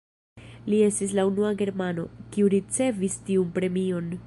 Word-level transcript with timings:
Li 0.73 0.79
estis 0.85 1.13
la 1.19 1.25
unua 1.31 1.51
germano, 1.59 2.07
kiu 2.37 2.51
ricevis 2.55 3.21
tiun 3.29 3.53
premion. 3.59 4.13